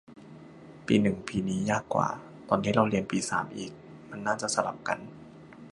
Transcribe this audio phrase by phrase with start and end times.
[0.85, 2.07] ปีหนึ่งปีนี้ ยากกว่า
[2.49, 3.71] ตอนที่เราเรียนปีสามอีก
[4.09, 4.99] มันน่าจะสลับกัน